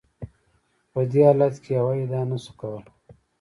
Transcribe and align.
په 0.91 1.01
دې 1.11 1.21
حالت 1.27 1.55
کې 1.63 1.71
یوه 1.79 1.93
ادعا 2.01 2.23
نشو 2.29 2.53
کولای. 2.59 2.91